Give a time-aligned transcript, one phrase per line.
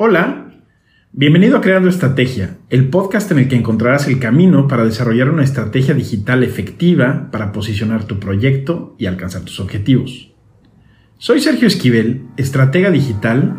[0.00, 0.52] Hola,
[1.10, 5.42] bienvenido a Creando Estrategia, el podcast en el que encontrarás el camino para desarrollar una
[5.42, 10.30] estrategia digital efectiva para posicionar tu proyecto y alcanzar tus objetivos.
[11.18, 13.58] Soy Sergio Esquivel, estratega digital,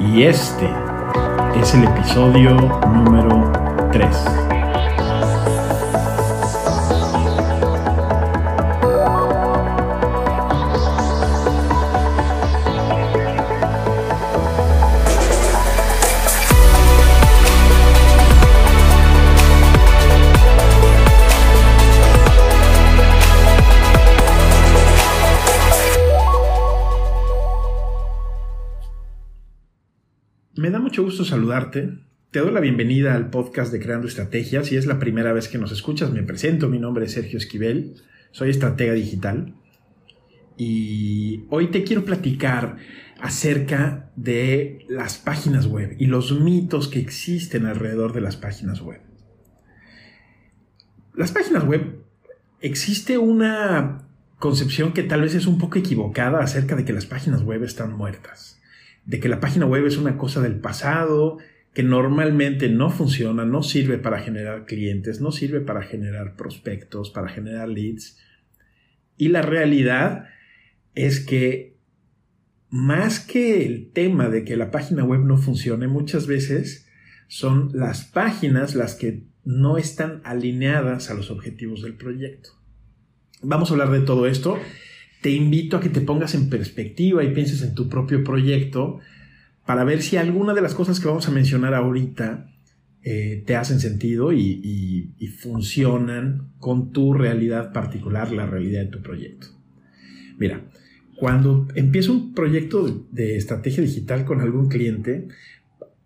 [0.00, 0.66] y este
[1.60, 2.54] es el episodio
[2.86, 3.52] número
[3.92, 4.63] 3.
[30.94, 31.98] Mucho gusto saludarte.
[32.30, 34.68] Te doy la bienvenida al podcast de Creando Estrategias.
[34.68, 36.68] Si es la primera vez que nos escuchas, me presento.
[36.68, 37.96] Mi nombre es Sergio Esquivel.
[38.30, 39.56] Soy estratega digital.
[40.56, 42.76] Y hoy te quiero platicar
[43.20, 49.00] acerca de las páginas web y los mitos que existen alrededor de las páginas web.
[51.12, 52.04] Las páginas web,
[52.60, 54.06] existe una
[54.38, 57.94] concepción que tal vez es un poco equivocada acerca de que las páginas web están
[57.94, 58.60] muertas
[59.06, 61.38] de que la página web es una cosa del pasado,
[61.74, 67.28] que normalmente no funciona, no sirve para generar clientes, no sirve para generar prospectos, para
[67.28, 68.18] generar leads.
[69.16, 70.26] Y la realidad
[70.94, 71.76] es que
[72.70, 76.88] más que el tema de que la página web no funcione, muchas veces
[77.28, 82.50] son las páginas las que no están alineadas a los objetivos del proyecto.
[83.42, 84.58] Vamos a hablar de todo esto
[85.24, 89.00] te invito a que te pongas en perspectiva y pienses en tu propio proyecto
[89.64, 92.52] para ver si alguna de las cosas que vamos a mencionar ahorita
[93.02, 99.46] eh, te hacen sentido y, funcionan con tu realidad particular, la realidad de tu proyecto.
[100.36, 100.60] Mira,
[101.16, 105.28] cuando empiezo un proyecto de estrategia digital con algún cliente,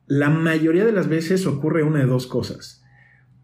[0.06, 2.84] la mayoría de las veces ocurre una de dos cosas.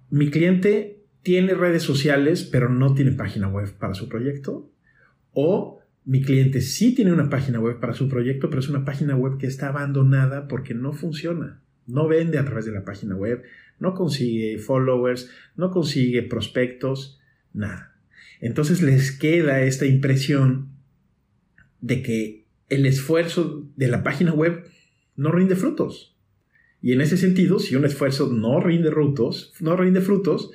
[0.08, 4.70] Mi cliente tiene redes sociales, pero no tiene página web para su proyecto.
[5.34, 9.16] O mi cliente sí tiene una página web para su proyecto, pero es una página
[9.16, 11.60] web que está abandonada porque no funciona.
[11.86, 13.42] No vende a través de la página web,
[13.78, 17.20] no consigue followers, no consigue prospectos,
[17.52, 17.96] nada.
[18.40, 20.68] Entonces les queda esta impresión
[21.80, 24.64] de que el esfuerzo de la página web
[25.16, 26.16] no rinde frutos.
[26.80, 30.50] Y en ese sentido, si un esfuerzo no rinde frutos, no rinde frutos,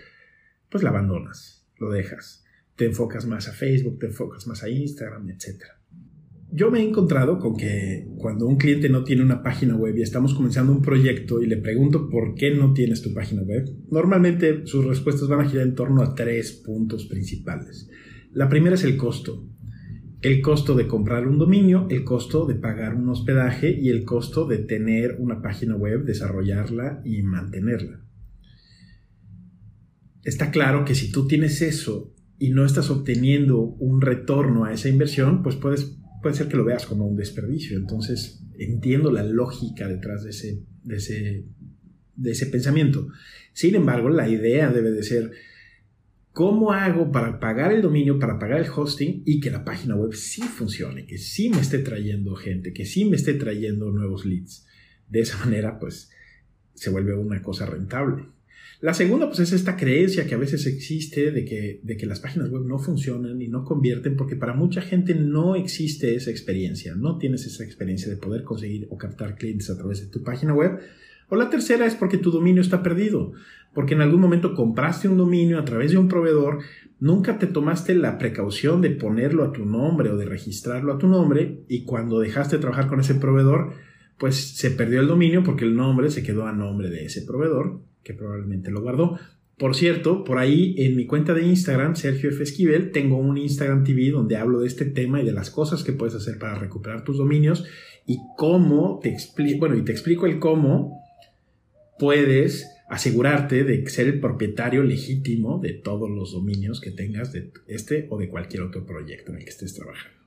[0.70, 2.46] pues la abandonas, lo dejas
[2.80, 5.66] te enfocas más a Facebook, te enfocas más a Instagram, etc.
[6.50, 10.02] Yo me he encontrado con que cuando un cliente no tiene una página web y
[10.02, 14.66] estamos comenzando un proyecto y le pregunto por qué no tienes tu página web, normalmente
[14.66, 17.90] sus respuestas van a girar en torno a tres puntos principales.
[18.32, 19.46] La primera es el costo.
[20.22, 24.48] El costo de comprar un dominio, el costo de pagar un hospedaje y el costo
[24.48, 28.06] de tener una página web, desarrollarla y mantenerla.
[30.24, 34.88] Está claro que si tú tienes eso y no estás obteniendo un retorno a esa
[34.88, 37.78] inversión, pues puedes, puede ser que lo veas como un desperdicio.
[37.78, 41.46] Entonces, entiendo la lógica detrás de ese, de ese,
[42.16, 43.10] de ese pensamiento.
[43.52, 45.32] Sin embargo, la idea debe de ser,
[46.32, 50.14] ¿cómo hago para pagar el dominio, para pagar el hosting y que la página web
[50.14, 54.66] sí funcione, que sí me esté trayendo gente, que sí me esté trayendo nuevos leads?
[55.10, 56.10] De esa manera, pues,
[56.74, 58.28] se vuelve una cosa rentable.
[58.82, 62.22] La segunda, pues es esta creencia que a veces existe de que, de que las
[62.22, 66.96] páginas web no funcionan y no convierten porque para mucha gente no existe esa experiencia,
[66.96, 70.54] no tienes esa experiencia de poder conseguir o captar clientes a través de tu página
[70.54, 70.80] web.
[71.28, 73.34] O la tercera es porque tu dominio está perdido,
[73.74, 76.60] porque en algún momento compraste un dominio a través de un proveedor,
[77.02, 81.08] nunca te tomaste la precaución de ponerlo a tu nombre o de registrarlo a tu
[81.08, 83.74] nombre y cuando dejaste de trabajar con ese proveedor,
[84.18, 87.89] pues se perdió el dominio porque el nombre se quedó a nombre de ese proveedor
[88.04, 89.20] que probablemente lo guardó.
[89.58, 92.42] Por cierto, por ahí en mi cuenta de Instagram, Sergio F.
[92.44, 95.92] Esquivel, tengo un Instagram TV donde hablo de este tema y de las cosas que
[95.92, 97.66] puedes hacer para recuperar tus dominios
[98.06, 101.04] y cómo te explico, bueno, y te explico el cómo
[102.00, 108.07] puedes asegurarte de ser el propietario legítimo de todos los dominios que tengas de este
[108.10, 110.18] o de cualquier otro proyecto en el que estés trabajando.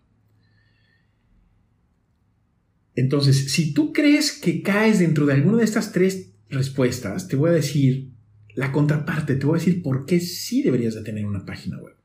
[2.94, 7.50] Entonces, si tú crees que caes dentro de alguna de estas tres respuestas, te voy
[7.50, 8.10] a decir
[8.54, 11.96] la contraparte, te voy a decir por qué sí deberías de tener una página web.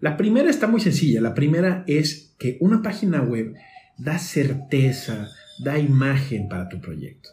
[0.00, 3.54] La primera está muy sencilla, la primera es que una página web
[3.96, 5.28] da certeza,
[5.64, 7.30] da imagen para tu proyecto.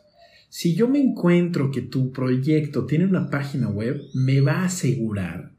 [0.50, 5.55] Si yo me encuentro que tu proyecto tiene una página web, me va a asegurar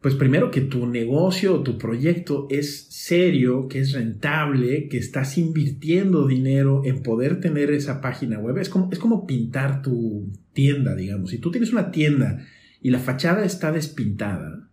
[0.00, 5.38] pues primero que tu negocio o tu proyecto es serio, que es rentable, que estás
[5.38, 8.58] invirtiendo dinero en poder tener esa página web.
[8.58, 11.30] Es como, es como pintar tu tienda, digamos.
[11.30, 12.46] Si tú tienes una tienda
[12.80, 14.68] y la fachada está despintada,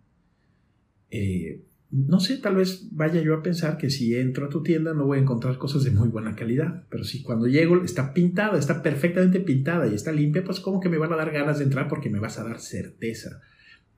[1.10, 4.94] eh, no sé, tal vez vaya yo a pensar que si entro a tu tienda
[4.94, 8.58] no voy a encontrar cosas de muy buena calidad, pero si cuando llego está pintada,
[8.58, 11.64] está perfectamente pintada y está limpia, pues como que me van a dar ganas de
[11.64, 13.40] entrar porque me vas a dar certeza.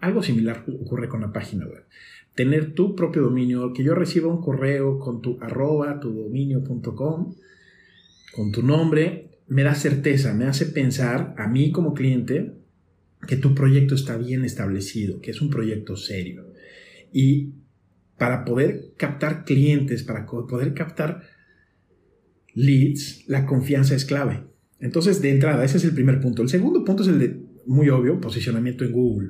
[0.01, 1.85] Algo similar ocurre con la página web.
[2.35, 7.35] Tener tu propio dominio, que yo reciba un correo con tu arroba, tu dominio.com,
[8.35, 12.53] con tu nombre, me da certeza, me hace pensar a mí como cliente
[13.27, 16.53] que tu proyecto está bien establecido, que es un proyecto serio.
[17.13, 17.55] Y
[18.19, 21.23] para poder captar clientes, para poder captar
[22.55, 24.45] leads, la confianza es clave.
[24.81, 26.43] Entonces, de entrada, ese es el primer punto.
[26.43, 29.29] El segundo punto es el de, muy obvio, posicionamiento en Google.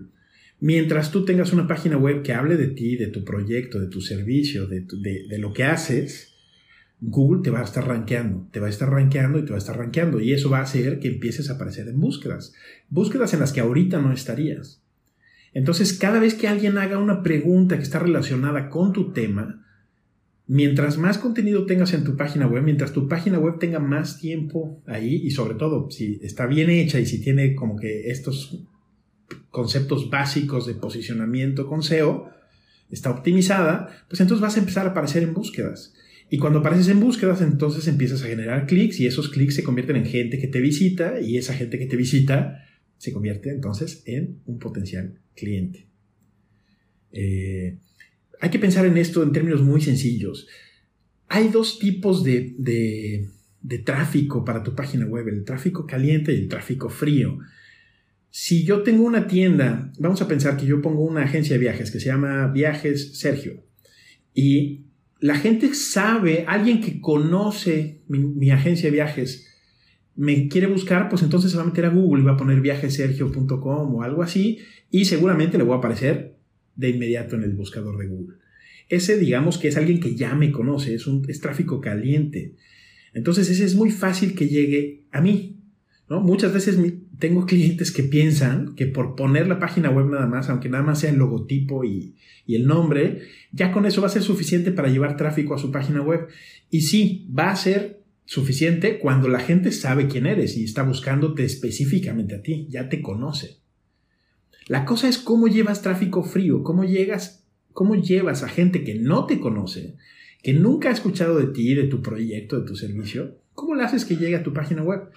[0.60, 4.00] Mientras tú tengas una página web que hable de ti, de tu proyecto, de tu
[4.00, 6.34] servicio, de, de, lo que haces,
[7.00, 9.58] Google te va a estar rankeando, te va a estar rankeando y te va a
[9.58, 10.18] estar rankeando.
[10.18, 12.54] Y eso va a hacer que empieces a aparecer en búsquedas.
[12.88, 14.82] Búsquedas en las que ahorita no estarías.
[15.52, 19.62] Entonces, cada vez que alguien haga una pregunta que está relacionada con tu tema,
[20.46, 24.82] mientras más contenido tengas en tu página web, mientras tu página web tenga más tiempo
[24.86, 28.64] ahí y sobre todo si está bien hecha y si tiene como que estos
[29.50, 32.30] conceptos básicos de posicionamiento con SEO,
[32.90, 35.94] está optimizada, pues entonces vas a empezar a aparecer en búsquedas.
[36.28, 39.96] Y cuando apareces en búsquedas, entonces empiezas a generar clics y esos clics se convierten
[39.96, 42.64] en gente que te visita y esa gente que te visita
[42.98, 45.86] se convierte entonces en un potencial cliente.
[47.12, 47.78] Eh,
[48.40, 50.48] hay que pensar en esto en términos muy sencillos.
[51.28, 52.54] Hay dos tipos de,
[53.66, 57.38] de tráfico para tu página web, el tráfico caliente y el tráfico frío.
[58.38, 61.90] Si yo tengo una tienda, vamos a pensar que yo pongo una agencia de viajes
[61.90, 63.64] que se llama Viajes Sergio
[64.34, 64.82] y
[65.20, 69.46] la gente sabe, alguien que conoce mi, agencia de viajes,
[70.16, 72.60] me quiere buscar, pues entonces se va a meter a Google y va a poner
[72.60, 74.58] viajesergio.com o algo así
[74.90, 76.36] y seguramente le voy a aparecer
[76.74, 78.36] de inmediato en el buscador de Google.
[78.90, 82.52] Ese digamos que es alguien que ya me conoce, es, un, es tráfico caliente.
[83.14, 85.56] Entonces ese es muy fácil que llegue a mí.
[86.08, 86.78] Muchas veces
[87.18, 91.00] tengo clientes que piensan que por poner la página web nada más, aunque nada más
[91.00, 92.14] sea el logotipo y,
[92.46, 96.02] el nombre, ya con eso va a ser suficiente para llevar tráfico a su página
[96.02, 96.28] web.
[96.70, 101.44] Y sí, va a ser suficiente cuando la gente sabe quién eres y está buscándote
[101.44, 103.56] específicamente a ti, ya te conoce.
[104.68, 109.26] La cosa es cómo llevas tráfico frío, cómo llegas, cómo llevas a gente que no
[109.26, 109.96] te conoce,
[110.42, 114.04] que nunca ha escuchado de ti, de tu proyecto, de tu servicio, ¿cómo le haces
[114.04, 115.08] que llegue a tu página web?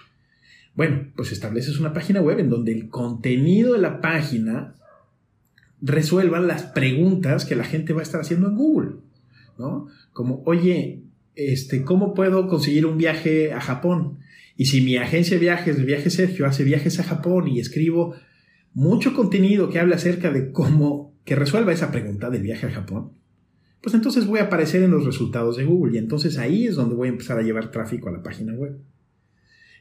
[0.74, 4.74] Bueno, pues estableces una página web en donde el contenido de la página
[5.82, 8.90] resuelva las preguntas que la gente va a estar haciendo en Google,
[9.58, 9.88] ¿no?
[10.12, 11.02] Como, oye,
[11.34, 14.18] este, ¿cómo puedo conseguir un viaje a Japón?
[14.56, 18.14] Y si mi agencia de viajes, de Viaje Sergio, hace viajes a Japón y escribo
[18.74, 23.12] mucho contenido que habla acerca de cómo, que resuelva esa pregunta del viaje a Japón,
[23.80, 26.94] pues entonces voy a aparecer en los resultados de Google y entonces ahí es donde
[26.94, 28.78] voy a empezar a llevar tráfico a la página web.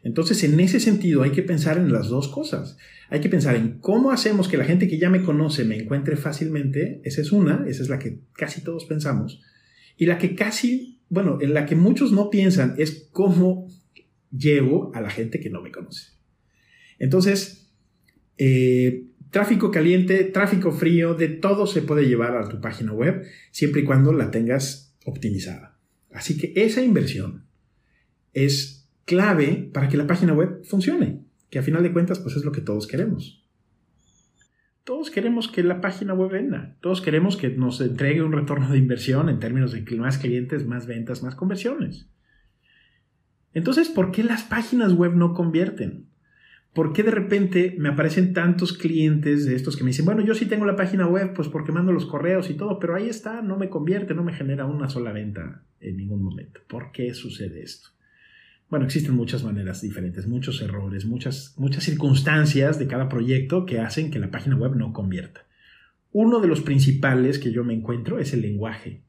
[0.03, 2.77] Entonces, en ese sentido, hay que pensar en las dos cosas.
[3.09, 6.15] Hay que pensar en cómo hacemos que la gente que ya me conoce me encuentre
[6.15, 7.01] fácilmente.
[7.03, 9.41] Esa es una, esa es la que casi todos pensamos.
[9.97, 13.67] Y la que casi, bueno, en la que muchos no piensan es cómo
[14.31, 16.13] llevo a la gente que no me conoce.
[16.99, 17.69] Entonces,
[18.37, 23.81] eh, tráfico caliente, tráfico frío, de todo se puede llevar a tu página web, siempre
[23.81, 25.77] y cuando la tengas optimizada.
[26.11, 27.45] Así que esa inversión
[28.33, 28.78] es
[29.09, 32.51] clave para que la página web funcione, que a final de cuentas pues es lo
[32.51, 33.43] que todos queremos.
[34.83, 38.77] Todos queremos que la página web venda, todos queremos que nos entregue un retorno de
[38.77, 42.07] inversión en términos de más clientes, más ventas, más conversiones.
[43.55, 46.05] Entonces, ¿por qué las páginas web no convierten?
[46.73, 50.35] ¿Por qué de repente me aparecen tantos clientes de estos que me dicen, bueno, yo
[50.35, 53.41] sí tengo la página web, pues porque mando los correos y todo, pero ahí está,
[53.41, 56.61] no me convierte, no me genera una sola venta en ningún momento?
[56.67, 57.89] ¿Por qué sucede esto?
[58.69, 64.11] Bueno, existen muchas maneras diferentes, muchos errores, muchas, muchas circunstancias de cada proyecto que hacen
[64.11, 65.47] que la página web no convierta.
[66.11, 69.01] Uno de los principales que yo me encuentro es el lenguaje.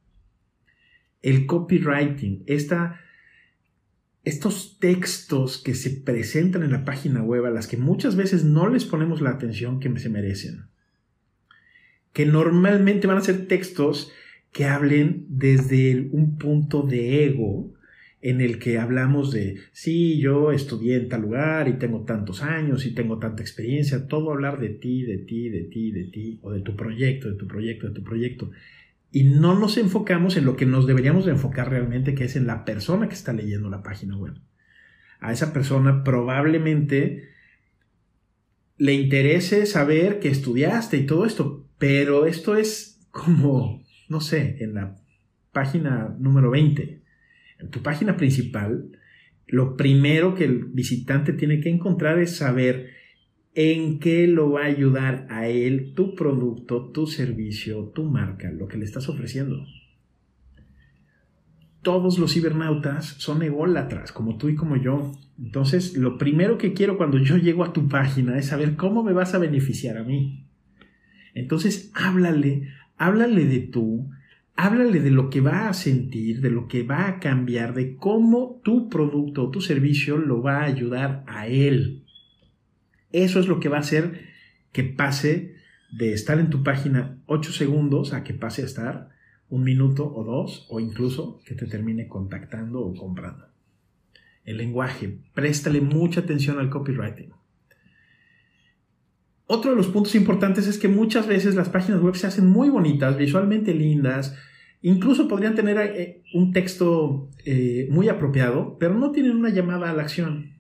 [1.21, 3.01] El copywriting, esta,
[4.25, 8.67] estos textos que se presentan en la página web a las que muchas veces no
[8.71, 10.69] les ponemos la atención que se merecen.
[12.15, 14.11] Que normalmente van a ser textos
[14.53, 17.75] que hablen desde un punto de ego,
[18.23, 22.85] en el que hablamos de, sí, yo estudié en tal lugar y tengo tantos años
[22.85, 26.53] y tengo tanta experiencia, todo hablar de ti, de ti, de ti, de ti, o
[26.53, 28.51] de tu proyecto, de tu proyecto, de tu proyecto.
[29.11, 32.47] Y no nos enfocamos en lo que nos deberíamos de enfocar realmente, que es en
[32.47, 34.35] la persona que está leyendo la página web.
[35.19, 37.31] A esa persona probablemente
[38.77, 44.75] le interese saber que estudiaste y todo esto, pero esto es como, no sé, en
[44.75, 44.97] la
[45.53, 47.00] página número 20
[47.61, 48.91] en tu página principal,
[49.47, 52.91] lo primero que el visitante tiene que encontrar es saber
[53.55, 58.69] en qué lo va a ayudar a él tu producto, tu servicio, tu marca, lo
[58.69, 59.67] que le estás ofreciendo.
[61.83, 65.13] Todos los cibernautas son ególatras, como tú y como yo.
[65.39, 69.15] Entonces, lo primero que quiero cuando yo llego a tu página es saber cómo me
[69.15, 70.47] vas a beneficiar a mí.
[71.35, 74.11] Entonces, háblale, háblale de tú,
[74.63, 78.61] háblale de lo que va a sentir, de lo que va a cambiar, de cómo
[78.63, 82.05] tu producto o tu servicio lo va a ayudar a él.
[83.11, 84.21] Eso es lo que va a hacer
[84.73, 85.55] que pase
[85.91, 89.09] de estar en tu página 8 segundos a que pase a estar
[89.49, 93.47] un minuto o dos o incluso que te termine contactando o comprando.
[94.45, 97.33] El lenguaje, préstale mucha atención al copywriting.
[99.47, 102.69] Otro de los puntos importantes es que muchas veces las páginas web se hacen muy
[102.69, 104.37] bonitas, visualmente lindas,
[104.83, 109.95] Incluso podrían tener eh, un texto eh, muy apropiado, pero no tienen una llamada a
[109.95, 110.53] la acción.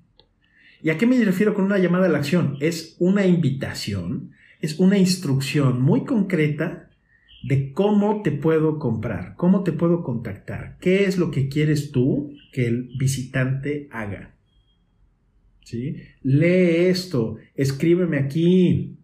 [0.82, 2.56] ¿Y a qué me refiero con una llamada a la acción?
[2.60, 6.90] Es una invitación, es una instrucción muy concreta
[7.42, 12.34] de cómo te puedo comprar, cómo te puedo contactar, qué es lo que quieres tú
[12.52, 14.34] que el visitante haga.
[15.64, 15.96] ¿Sí?
[16.22, 18.96] Lee esto, escríbeme aquí,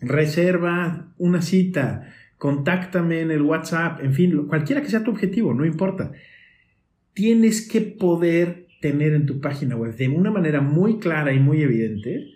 [0.00, 5.64] reserva una cita, contáctame en el WhatsApp, en fin, cualquiera que sea tu objetivo, no
[5.64, 6.10] importa.
[7.14, 11.62] Tienes que poder tener en tu página web de una manera muy clara y muy
[11.62, 12.32] evidente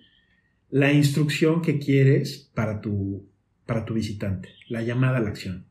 [0.71, 3.27] la instrucción que quieres para tu,
[3.67, 5.65] para tu visitante, la llamada a la acción.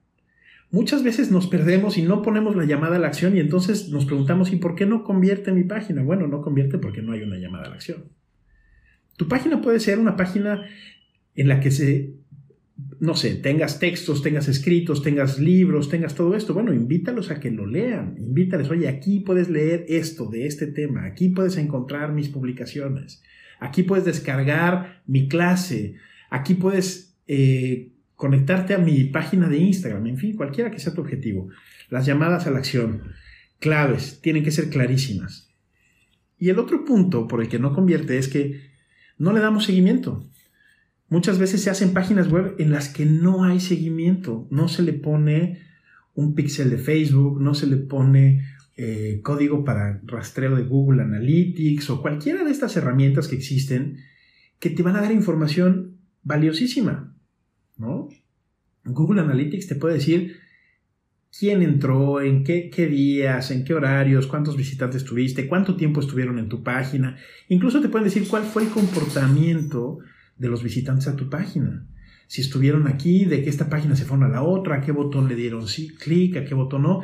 [0.70, 4.04] Muchas veces nos perdemos y no ponemos la llamada a la acción y entonces nos
[4.04, 6.04] preguntamos, ¿y por qué no convierte mi página?
[6.04, 8.04] Bueno, no convierte porque no hay una llamada a la acción.
[9.16, 10.66] Tu página puede ser una página
[11.36, 12.16] en la que se
[13.00, 17.52] no sé, tengas textos, tengas escritos, tengas libros, tengas todo esto, bueno, invítalos a que
[17.52, 22.30] lo lean, invítales, oye, aquí puedes leer esto de este tema, aquí puedes encontrar mis
[22.30, 23.24] publicaciones,
[23.60, 25.96] aquí puedes descargar mi clase,
[26.30, 31.02] aquí puedes eh, conectarte a mi página de Instagram, en fin, cualquiera que sea tu
[31.02, 31.50] objetivo.
[31.90, 33.04] Las llamadas a la acción,
[33.60, 35.50] claves, tienen que ser clarísimas.
[36.38, 38.70] Y el otro punto por el que no convierte es que
[39.18, 40.30] no le damos seguimiento.
[41.08, 44.94] Muchas veces se hacen páginas web en las que no hay seguimiento, no se le
[44.94, 45.62] pone
[46.16, 48.44] un píxel de Facebook, no se le pone
[48.78, 53.98] eh, código para rastreo de Google Analytics o cualquiera de estas herramientas que existen
[54.60, 57.16] que te van a dar información valiosísima,
[57.78, 58.10] ¿no?
[58.84, 60.38] Google Analytics te puede decir
[61.38, 66.40] quién entró, en qué, qué, días, en qué horarios, cuántos visitantes tuviste, cuánto tiempo estuvieron
[66.40, 67.18] en tu página.
[67.50, 70.00] Incluso te pueden decir cuál fue el comportamiento
[70.38, 71.88] de los visitantes a tu página.
[72.28, 75.28] Si estuvieron aquí, de que esta página se fueron a la otra, a qué botón
[75.28, 77.02] le dieron sí, clic, a qué botón no.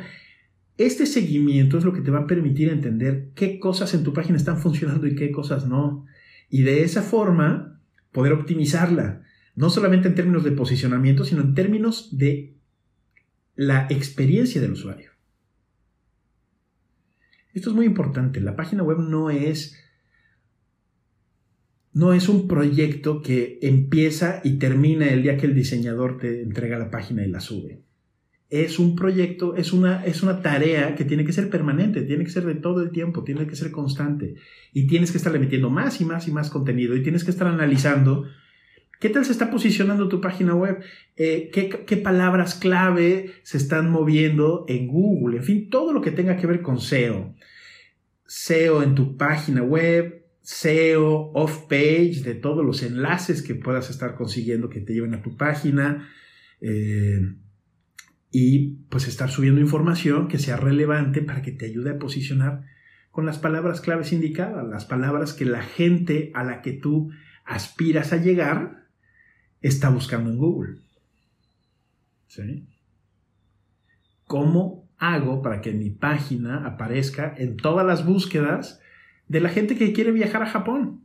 [0.78, 4.36] Este seguimiento es lo que te va a permitir entender qué cosas en tu página
[4.36, 6.06] están funcionando y qué cosas no.
[6.48, 9.22] Y de esa forma poder optimizarla,
[9.54, 12.56] no solamente en términos de posicionamiento, sino en términos de
[13.54, 15.10] la experiencia del usuario.
[17.54, 18.40] Esto es muy importante.
[18.40, 19.76] La página web no es
[21.94, 26.78] no es un proyecto que empieza y termina el día que el diseñador te entrega
[26.78, 27.82] la página y la sube.
[28.48, 32.30] Es un proyecto, es una, es una tarea que tiene que ser permanente, tiene que
[32.30, 34.34] ser de todo el tiempo, tiene que ser constante.
[34.72, 37.46] Y tienes que estarle metiendo más y más y más contenido y tienes que estar
[37.46, 38.26] analizando
[39.00, 40.78] qué tal se está posicionando tu página web,
[41.16, 46.12] eh, qué, qué palabras clave se están moviendo en Google, en fin, todo lo que
[46.12, 47.34] tenga que ver con SEO.
[48.26, 54.68] SEO en tu página web, SEO, off-page, de todos los enlaces que puedas estar consiguiendo
[54.68, 56.08] que te lleven a tu página.
[56.60, 57.34] Eh,
[58.32, 62.64] y pues estar subiendo información que sea relevante para que te ayude a posicionar
[63.10, 67.10] con las palabras claves indicadas, las palabras que la gente a la que tú
[67.44, 68.86] aspiras a llegar
[69.60, 70.78] está buscando en Google.
[74.24, 78.80] ¿Cómo hago para que mi página aparezca en todas las búsquedas
[79.32, 81.00] de la gente que quiere viajar a Japón.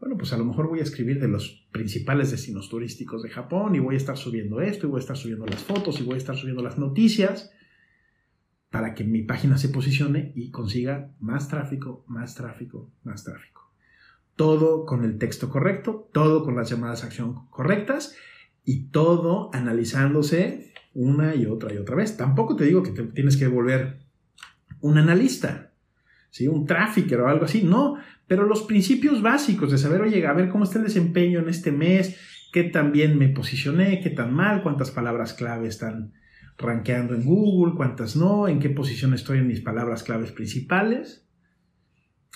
[0.00, 3.76] Bueno, pues a lo mejor voy a escribir de los principales destinos turísticos de Japón
[3.76, 6.14] y voy a estar subiendo esto y voy a estar subiendo las fotos y voy
[6.14, 7.52] a estar subiendo las noticias
[8.70, 13.70] para que mi página se posicione y consiga más tráfico, más tráfico, más tráfico.
[14.34, 18.16] Todo con el texto correcto, todo con las llamadas a acción correctas
[18.64, 22.16] y todo analizándose una y otra y otra vez.
[22.16, 24.00] Tampoco te digo que te tienes que volver
[24.80, 25.71] un analista,
[26.32, 26.48] ¿sí?
[26.48, 30.48] un trafficker o algo así, no, pero los principios básicos de saber, oye, a ver
[30.48, 32.18] cómo está el desempeño en este mes,
[32.52, 36.14] qué tan bien me posicioné, qué tan mal, cuántas palabras clave están
[36.58, 41.28] rankeando en Google, cuántas no, en qué posición estoy en mis palabras claves principales.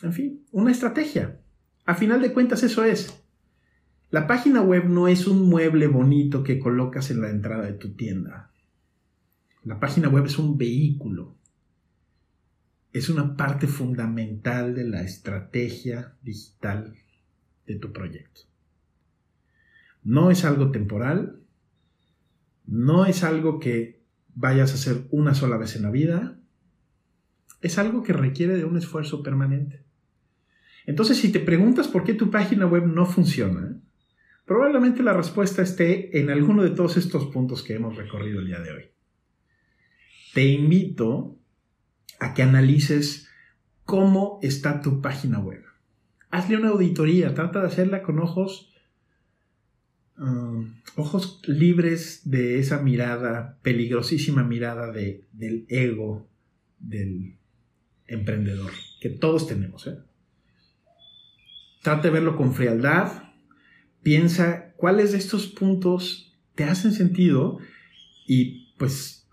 [0.03, 1.41] En fin, una estrategia.
[1.87, 3.25] A final de cuentas eso es.
[4.11, 7.95] La página web no es un mueble bonito que colocas en la entrada de tu
[7.95, 8.53] tienda.
[9.65, 11.36] La página web es un vehículo.
[12.97, 16.95] Es una parte fundamental de la estrategia digital
[17.67, 18.41] de tu proyecto.
[20.03, 21.43] No es algo temporal,
[22.65, 24.01] no es algo que
[24.35, 26.39] vayas a hacer una sola vez en la vida,
[27.61, 29.85] es algo que requiere de un esfuerzo permanente.
[30.87, 33.79] Entonces, si te preguntas por qué tu página web no funciona,
[34.47, 38.61] probablemente la respuesta esté en alguno de todos estos puntos que hemos recorrido el día
[38.61, 38.85] de hoy.
[40.33, 41.36] Te invito
[42.19, 43.29] a que analices
[43.85, 45.63] cómo está tu página web.
[46.31, 48.73] Hazle una auditoría, trata de hacerla con ojos
[50.19, 56.27] Um, ojos libres de esa mirada, peligrosísima mirada de, del ego
[56.79, 57.37] del
[58.07, 59.87] emprendedor, que todos tenemos.
[59.87, 59.99] ¿eh?
[61.83, 63.25] Trata de verlo con frialdad,
[64.03, 67.59] piensa cuáles de estos puntos te hacen sentido
[68.27, 69.26] y pues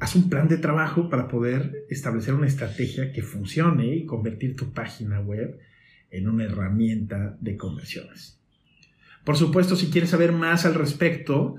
[0.00, 4.72] haz un plan de trabajo para poder establecer una estrategia que funcione y convertir tu
[4.72, 5.58] página web
[6.10, 8.40] en una herramienta de conversiones.
[9.24, 11.56] Por supuesto, si quieres saber más al respecto,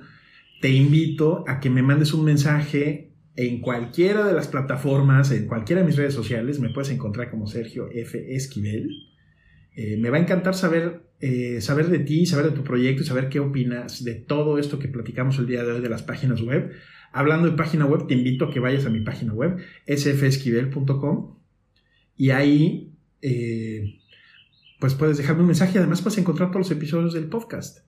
[0.59, 5.81] te invito a que me mandes un mensaje en cualquiera de las plataformas, en cualquiera
[5.81, 6.59] de mis redes sociales.
[6.59, 8.35] Me puedes encontrar como Sergio F.
[8.35, 8.89] Esquivel.
[9.75, 13.05] Eh, me va a encantar saber, eh, saber de ti, saber de tu proyecto y
[13.05, 16.41] saber qué opinas de todo esto que platicamos el día de hoy de las páginas
[16.41, 16.71] web.
[17.11, 21.35] Hablando de página web, te invito a que vayas a mi página web, sfesquivel.com,
[22.17, 23.99] y ahí eh,
[24.79, 27.85] pues puedes dejarme un mensaje además puedes encontrar todos los episodios del podcast.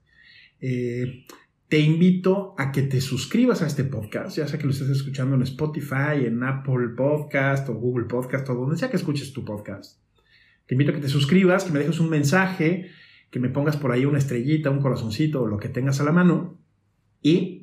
[0.61, 1.25] Eh,
[1.67, 5.35] te invito a que te suscribas a este podcast, ya sea que lo estés escuchando
[5.35, 9.99] en Spotify, en Apple Podcast o Google Podcast o donde sea que escuches tu podcast.
[10.67, 12.91] Te invito a que te suscribas, que me dejes un mensaje,
[13.31, 16.11] que me pongas por ahí una estrellita, un corazoncito o lo que tengas a la
[16.11, 16.59] mano
[17.23, 17.62] y